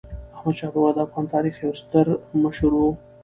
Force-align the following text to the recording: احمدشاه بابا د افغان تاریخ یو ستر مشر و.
احمدشاه 0.35 0.71
بابا 0.75 0.89
د 0.93 0.97
افغان 1.05 1.25
تاریخ 1.33 1.55
یو 1.59 1.73
ستر 1.81 2.05
مشر 2.43 2.71
و. 2.75 2.81